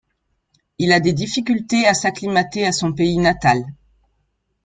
[0.79, 3.59] Il a des difficultés à s'acclimater à son pays natal.